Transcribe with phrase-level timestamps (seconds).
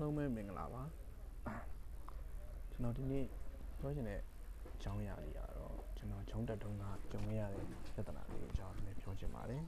[0.00, 0.82] လုံးပဲမင်္ဂလာပါ
[2.70, 3.24] ကျွန်တော်ဒီနေ့
[3.78, 4.20] ပြောချင်တဲ့
[4.74, 9.64] အကြောင်းအရာလေးကတော့ကျွန်တော်ဂျုံတက်တုံးကကြုံရတဲ့ပြဿနာလေးအကြောင်းလည်းပြောချင်ပါတယ်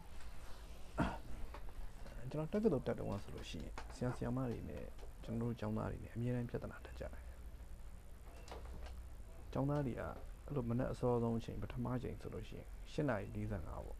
[2.30, 4.84] ကျွန်တော်တက်ကတော်တက်တုံးကဆိုလို့ရှိရင်ဆရာဆရာမတွေနဲ့
[5.24, 7.22] ကျွန်တော်တို့ကျောင်းသားတွေနဲ့အများအားပြဿနာတက်ကြတယ်
[9.52, 13.98] ကျောင်းသားတွေကအဲ့လိုမနေ့အစောဆုံးအချိန်ပထမချိန်ဆိုလို့ရှိရင်8:45ပေါ့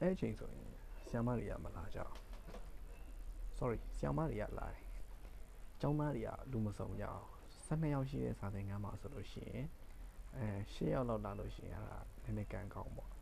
[0.00, 0.70] အဲ့အချိန်ဆိုရင်
[1.08, 2.14] ဆရာမတွေကမလာကြအောင်
[3.58, 4.80] sorry ဆရာမတွေကလာတယ်။
[5.80, 7.24] ကျောင်းသားတွေကလူမစုံကြအောင်
[7.66, 9.66] 12ယောက်ရှိတဲ့စာသင်ခန်းမှာဆိုလို့ရှိရင်
[10.36, 13.10] အဲ10ယောက်လောက်လာလို့ရှိရင်အဲ့ဒါနည်းနည်းကံကောင်းပေါ့။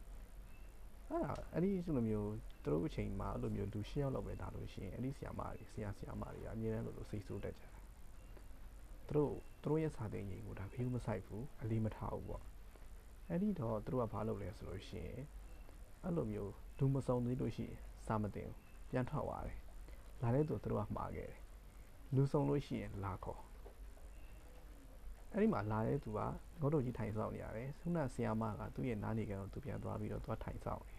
[1.08, 2.32] အဲ့ဒါအဲ့ဒီဆိုလိုမျိုး
[2.64, 7.72] သူတို့အချိန်မှာအဲ့လိုမျိုးလူ10ယောက်လောက်ပဲလာလို့ရှိရင်အဲ့ဒီဆရာမတွေဆရာဆရာမတွေကအမြဲတမ်းလို့လို့စိတ်ဆိုးတတ်ကြတယ်။
[9.08, 12.44] သူတို့သူတို့ရဲ့စာသင်ချိန်ကိုဒါဘီယူမဆိုင်ဘူးအလီမထားဘူးပေါ့။
[13.28, 15.20] အဲ့ဒီတော့သူတို့ကဘာလုပ်လဲဆိုလို့ရှိရင်
[16.02, 18.58] အဲ့လိုမျိုးလူမစုံသေးလို့ရှိရင်စာမတင်ဘူး
[18.90, 19.61] ပြန်ထွက်သွားတယ်
[20.22, 21.40] လာတဲ့သူတို့ကမှားခဲ့တယ်
[22.14, 23.40] လူဆောင်လို့ရှိရင်လာခေါ်
[25.32, 26.20] အဲ့ဒီမှာလာတဲ့သူက
[26.60, 30.96] ငေါတို့ကြီးထိုင်ဆောင်နေရတယ်ဆုနာဆီယာမကသူ့ရဲ့နားနေကတော့သူပြန်သွားပြီးတော့သွားထိုင်ဆောင်နေ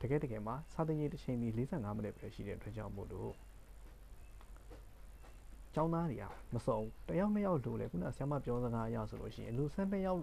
[0.00, 3.32] တကယ်တကယ်မှာစာသင်ကြီးတစ်ချိန်ပြီး45မိနစ်ပဲရှိတဲ့အတွက်ကြောင့်မို့လို့
[5.74, 10.22] ကျောင်းသားတွေကမစုံတယောက်နှစ်ယောက်လိုလေခုနဆီယာမပြောစကားအရဆိုလို့ရှိရင်လူ12ယောက်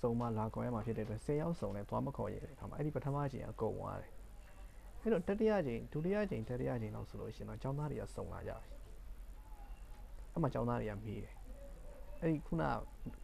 [0.00, 4.17] စုံမှလာခေါ်ရမှာဖြစ်တဲ့အတွက်10ယောက်စုံလဲသွားမခေါ်ရတဲ့အခါမှာအဲ့ဒီပထမချိန်အကုန်သွားတယ်
[5.00, 8.70] အဲ့တော့တတိယချိန်ဒုတိယချိန်တတိယချိန်လောက်ဆိုလို့ရှိရင်တော့ကျောင်းသားတွေကစုံလာကြပြီ
[10.32, 11.34] အဲ့မှာကျောင်းသားတွေကမေးတယ်
[12.20, 12.62] အဲ့ဒီခုန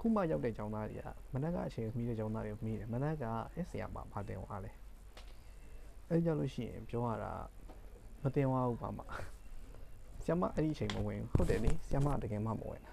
[0.01, 4.71] ခုမှရောက်တဲ့ကျောင်းသားတွေကမနက်ကအချိန်မီးတဲ့ကျောင်းသားတွေကိုမေးတယ်မနက်ကအဲ့ဆရာမဘာတင်သွားလဲ
[6.09, 7.33] အဲ့ကြောင့်လို့ရှိရင်ပြောရတာ
[8.23, 9.01] မတင်သွားဘူးပါမ
[10.23, 12.93] ဆရာမအဲ့ဒီအချိန်မဝင်ဟုတ်တယ်လေဆရာမတကယ်မှမဝင်တာ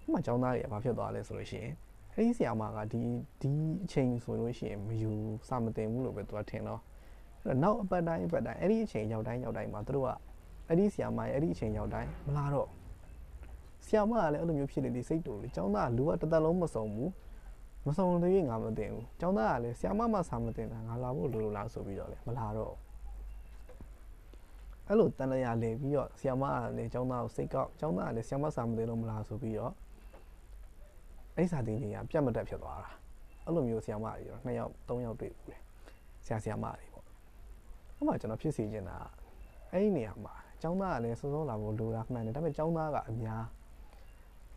[0.00, 1.74] အဲ့မှာကျောင်းသားတွေကဘာဖြစ်သွားလဲဆိုလို့ရှိရင်
[2.14, 3.02] အဲ့ဒီဆရာမကဒီ
[3.40, 3.50] ဒီ
[3.84, 5.10] အချိန်ဆိုလို့ရှိရင်မယူ
[5.48, 6.89] စမတင်ဘူးလို့ပဲသူကထင်တော့အဲ့
[7.45, 10.09] တော့နောက်အပတ်တိုင်းအပတ်တိုင်းအဲ့ဒီအချိန်ရောက်တိုင်းရောက်တိုင်းမှာသူတို့က
[10.67, 12.67] အဲ့ဒီဆရာမရဲ့အဲ့ဒီအချိန်ရောက်တိုင်းမလာတော့
[13.85, 17.11] ဆရာမကလည်းအဲ့လိုမျိုးဖြစ်နေဒီစိတ်တူလေចောင်းသားလူကတစ်သက်လုံးမစုံဘူး
[17.87, 22.73] မစုံသေးရင်ငါမတင်ဘူးចောင်းသားကလည်းဆရာမမှစာမတင်တာငါလာဖို့လိုလိုလားဆိုပြီးတော့လေမလာတော့
[24.87, 29.73] အဲ့လိုတန်လျာလေပြီးတော့ဆရာမကလည်းចောင်းသားကိုစိတ်ကောက်ចောင်းသားကလည်းဆရာမစာမတင်လို့မလာဆိုပြီးတော့
[31.37, 32.89] အဲ့စာတင်ကြီးကပြတ်မတက်ဖြစ်သွားတာ
[33.45, 35.57] အဲ့လိုမျိုးဆရာမကြီးတော့2ယောက်3ယောက်တွေ့ဘူးလေ
[36.25, 36.88] ဆရာဆရာမတွေပေါ့
[38.00, 38.96] အဲ့မှာကျွန်တော်ဖြစ်စီနေတာ
[39.72, 43.44] အဲ့ဒီနေရာမှာចောင်းသားကလည်းစုံစုံလာဖို့လိုတာမှန်တယ်ဒါပေမဲ့ចောင်းသားကအများ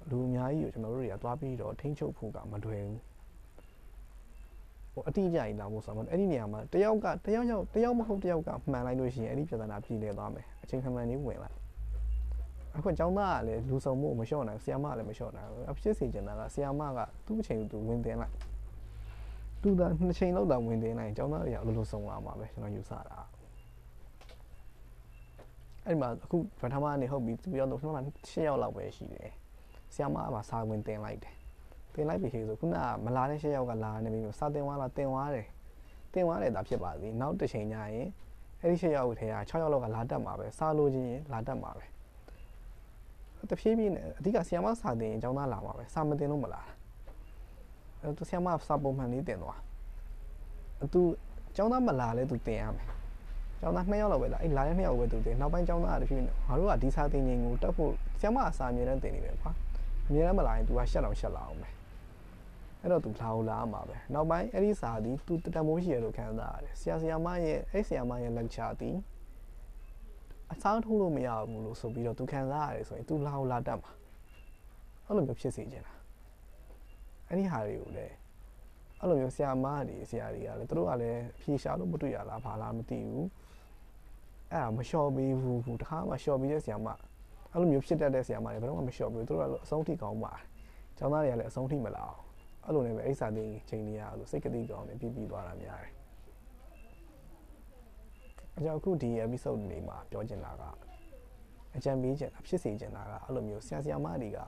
[0.10, 3.02] လူအများကြီးကိုကျွန်တော်တို့တွေကသွားပြီးတော့ထိန်းချုပ်ဖို့ကမလွယ်ဘူး
[4.94, 11.52] ဟိုအတိအကျကြီးလာဖို့ဆိုတော့အဲ့ဒီနေရာမှာတယောက်ကတယောက်ယောက်တယောက်မဟုတ်တယောက်ကမှန်လိုက်လို့ရှိရင်အဲ့ဒီပြဿနာပြည်လည်သွားမယ်အချိန်ခံမှန်လေးဝင်လာ
[12.78, 18.34] အခုကျောင်းသားကလည်းလူဆောင်မှုမလျှော့နိုင်ဆရာမကလည်းမလျှော့နိုင်ဘူးအဖြစ်စီကျင်တာကဆရာမကသူ့အချိန်သူဝင်တင်လိုက်
[19.64, 23.18] သူကနှစ်ချိန်လောက်တာဝင်တင်လိုက်ကျောင်းသားတွေကအလိုလိုဆောင်လာမှာပဲကျွန်တော်ယူဆတာ
[25.88, 29.30] အဲ့မှာအခုပထမအနေဟုတ်ပြီသူပြောတော့ပထမ6ယောက်လောက်ပဲရှိတယ်
[29.94, 31.36] ဆရာမကစာဝင်တင်လိုက်တယ်
[31.94, 35.48] တင်လိုက်ပြီခေဆိုခုနကမလာတဲ့6ယောက်ကလာနေပြီစာတင်သွားလားတင်သွားတယ်
[36.14, 38.08] တင်သွားတယ်ဒါဖြစ်ပါသေးနောက်တစ်ချိန်ညရင်
[38.62, 41.84] အဲ့ဒီ6ယောက်ထဲက6ယောက်လောက်ကလာတတ်မှာပဲစာလိုချင်ရင်လာတတ်မှာပဲ
[43.50, 46.83] တဖြည်းဖြည်းနဲ့အဓိကဆီယမစာတင်ရင်အကြောင်းသားလာမှာပဲစာမတင်လို့မလာအဲ
[48.17, 49.59] သူဆီယမစာပုံမှန်လေးတင်သွား
[50.93, 51.01] သူ
[51.51, 52.87] အကြောင်းသားမလာလဲသူတင်ရမယ်
[53.57, 59.51] အကြောင်းသား2ယောက်လောက်ပဲလာအဲလာတဲ့2ယောက်ပဲသူတင်နောက်ပိုင်းအကြောင်းသားတဖြည်းဖြည်းနဲ့ငါတို့ကဒီစာတင်ရင်ကိုတက်ဖို့ဆီယမအစာအမြဲတမ်းတင်နေတယ်ကွာ
[60.07, 61.69] အမြဲတမ်းမလာရင် तू ကရှက်တော့ရှက်လာအောင်ပဲ
[62.81, 68.97] အဲ့တော့ तू လာအောင်လာမှာပဲနောက်ပိုင်းအဲ့ဒီစာသည် तू တမိုးရှိရလို့ခံစားရတယ်ဆရာဆရာမရဲ့အဲ့ဆရာမရဲ့ lecture သည်
[70.53, 73.91] အစားထိုးလို့မရဘူးလို့ဆိုပြီးတော့ तू ခံစားရတယ်ဆိုရင် तू လာအောင်လာတတ်မှာ
[75.07, 75.93] အဲ့လိုမျိုးဖြစ်စေချင်တာ
[77.28, 78.16] အဲ့ဒီဟာတွေကိုလည်း
[79.00, 83.28] အဲ့လိုမျိုးဆရာမတွေဆရာတွေကလည်းသူတို့ကလည်းဖြေရှာလို့မတွေ့ရလားဘာလားမသိဘူး
[84.52, 86.88] အဲ့ဒါမလျှော်ပေးဘူးတခါမှလျှော်ပေးတဲ့ဆရာမ
[87.52, 90.44] အဲ့လိုမျိုးဖြစ်တတ်တဲ့ဆရာမတွေဘယ်တော့မှမလျှော်ဘူးသူတို့ကအဆုံးထိကောင်းပါတယ်
[90.98, 92.20] ကျောင်းသားတွေကလည်းအဆုံးထိမလာအောင်
[92.66, 95.94] အဲ့လိုနဲ့ပဲအိစာတင်ချိန်တွေကအဲ့လိုစိတ်ကတိကောင်းနေပြီးပြီးသွားတာများတယ်
[98.58, 100.64] အကြောင်းအခုဒီ episode နေမှာပြောချင်တာက
[101.76, 104.40] အကြံပေးချင်တာဖြစ်စေချင်တာကအဲ့လိုမျိုးဆရာဆရာမတွေက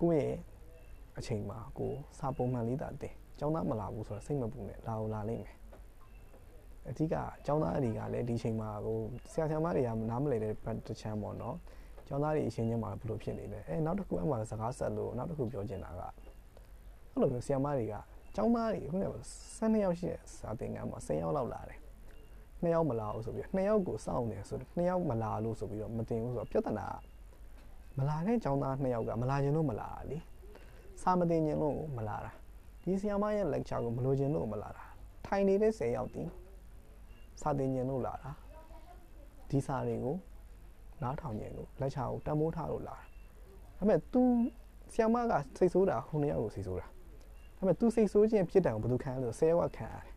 [0.00, 0.38] ကိုယ့်ရဲ့
[1.18, 5.56] အချိန်မှာကိုစာပုံမှန်လေးတာတင်ကျောင်းသားမလာဘူးဆိုတော့စိတ်မပူနဲ့လာအောင်လာလိမ့်မယ်
[6.88, 7.14] အဓိက
[7.46, 8.98] ကျောင်းသားတွေကလည်းဒီချိန်မှာဟို
[9.32, 10.52] ဆရာဆရာမတွေကနားမလည်တဲ့
[10.88, 11.56] တချမ်းပေါ့နော်
[12.08, 17.94] ကျောင်းသားတွေအချင်းချင်းမှာဘယ်လိုဖြစ်နေလဲအဲနောက်တစ်ခုအမှစကားဆက်လို့နောက်တစ်ခုပြောချင်တာကအဲ့လိုမျိုးဆရာမတွေက
[18.34, 19.08] ကျောင်းသားတွေခုနက
[19.42, 21.78] 12ယောက်ရှိတဲ့စာသင်ခန်းမှာ10ယောက်လောက်လာတယ်
[22.62, 26.86] 2ယောက်မလာဘူးဆိုပြီး2ယောက်ကိုစောင့်နေဆို2ယောက်မလာလို့ဆိုပြီးတော့မတင်ဘူးဆိုတော့ပြဿနာ
[27.97, 30.17] မလာတဲ့ကျောင်းသား2ယောက်ကမလာခြင်းလို့မလာလी
[31.01, 32.31] စာမတင်ခြင်းလို့မလာတာ
[32.83, 34.83] ဒီဆရာမရဲ့ lecture ကိုမလိုချင်လို့မလာတာ
[35.25, 36.23] ထိုင်နေတဲ့10ယောက်ဒီ
[37.41, 38.31] စာတင်ညင်လို့လာတာ
[39.49, 40.15] ဒီစာတွေကို
[41.01, 43.03] နားထောင်ညင်လို့လက်ချာကိုတန်မိုးထားလို့လာတာ
[43.77, 44.21] ဒါပေမဲ့ तू
[44.93, 46.89] ဆီယမကစိတ်ဆိုးတာဟိုနှစ်ယောက်ကိုစိတ်ဆိုးတာဒါ
[47.57, 50.13] ပေမဲ့ तू စိတ်ဆိုးခြင်းဖြစ်တယ်ကိုဘယ်သူခံလဲဆို10ယောက်ကခံရတယ်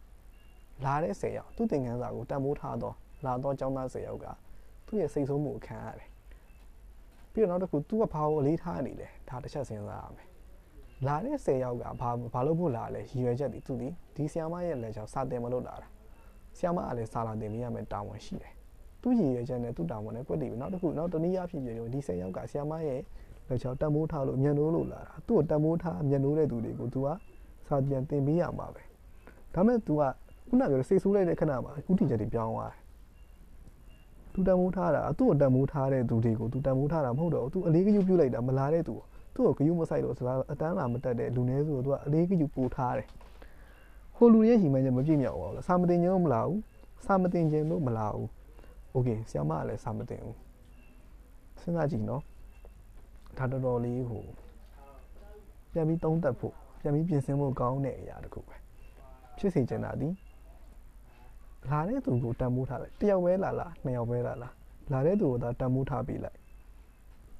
[0.84, 2.94] လာတဲ့10ယောက်သူ့တင်ကန်းစာကိုတန်မိုးထားတော့
[3.24, 4.26] လာတော့ចောင်းသား10ယောက်က
[4.86, 6.08] သူ့ရဲ့စိတ်ဆိုးမှုကိုခံရတယ်
[7.32, 10.28] ပြီးတော့နောက်တစ်ခု तू ကဘာကိုအလေးထားနေလဲဒါတစ်ချက်စဉ်းစားရမယ်
[11.06, 15.88] လာတဲ့10ယောက်ကဘာဘာလို့ဖို့လာလဲရည်ရွယ်ချက်ဒီသူဒီဒီဆီယမရဲ့လက်ချောင်းစာတင်မလို့လာတာ
[16.56, 18.52] ဆီယမကလည်းစာလာတင်ပေးရမယ်တာဝန်ရှိတယ်
[19.02, 23.00] သူ့ရည်ရွယ်ချက်နဲ့သူ့တာဝန်နဲ့ကွက်တည်ပြီနောက်တစ်ခုနောက်တနည်းအားဖြင့်ပြောရင်ဒီ10ယောက်ကဆီယမရဲ့
[23.48, 27.08] လက်ချောင်းတန်မိုးထားလို့ညံနိုးလို့လာတာသူ့ကိုတန်မိုးထားညံနိုးတဲ့သူတွေကို तू က
[27.68, 28.82] စာပြန်တင်ပေးရမှာပဲ
[29.54, 30.02] ဒါမဲ့ तू က
[30.48, 32.79] ခုနကပြောစိတ်ဆိုးလိုက်တဲ့ခဏမှာအခုတီချက်တွေပြောင်းသွားတယ်
[34.32, 38.94] သူတန်မိုးထားတာသူ့ကိုတန်မိုးထားတဲ့သူတွေကိုသူတန်မိုးထားတာမဟုတ်တော့သူအလေးကယူပြုတ်လိုက်တာမလာတဲ့သူ
[39.34, 43.06] သူ့ကိုဂယုမဆိုင်လို့စလားအတန်းလာမတက်တဲ့လူနည်းဆိုတော့သူကအလေးကယူပို့ထားတယ်
[44.16, 46.60] ဟိုလူရဲ့ဟီမန်ချက်မပြည့်မြောက်ပါဘူးလားစာမတင်ခြင်းမလာဘူး
[47.06, 48.28] စာမတင်ခြင်းလို့မလာဘူး
[48.92, 50.36] โอเคဆရာမကလည်းစာမတင်ဘူး
[51.60, 52.22] စဉ်းစားကြည့်နော်
[53.38, 54.24] ဒါတော်တော်လေးဟို
[55.72, 58.56] ပြန်ပြီးသုံးသပ်ဖို့ပြန်ပြီးပြင်ဆင်ဖို့ကောင်းတဲ့အရာတစ်ခုပဲ
[59.38, 60.08] ဖြစ်စေချင်တာဒီ
[61.70, 64.54] လာတဲ့သူကိုတန်ဖိုးထားလိုက်တယောက်ပဲလာလားနှစ်ယောက်ပဲလာလား
[64.92, 66.38] လာတဲ့သူကိုသာတန်ဖိုးထားပြီးလိုက်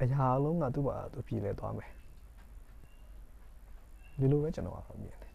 [0.00, 1.90] အရာအလုံးကသူ့ဘာသူပြည်လဲသွားမယ်
[4.18, 5.32] ဒီလိုပဲကျွန်တော်ကမြင်တယ်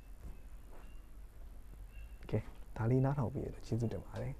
[2.18, 2.34] โอเค
[2.78, 4.34] ဒါလေးနားထောင်ပြီးရတော့ကျေးဇူးတင်ပါတယ်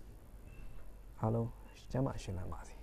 [1.20, 1.50] အားလုံး
[1.92, 2.75] ကျမ်းမာရှင်လန်းပါစေ